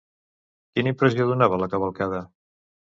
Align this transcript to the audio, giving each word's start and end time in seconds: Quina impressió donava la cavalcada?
Quina 0.71 0.91
impressió 0.93 1.29
donava 1.33 1.61
la 1.67 1.69
cavalcada? 1.77 2.25